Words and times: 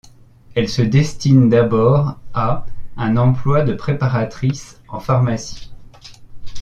Elle 0.55 0.67
se 0.67 0.81
destine 0.81 1.47
d'abord 1.47 2.17
à 2.33 2.65
un 2.97 3.17
emploi 3.17 3.61
de 3.63 3.75
préparatrice 3.75 4.81
en 4.87 4.99
pharmacie. 4.99 5.71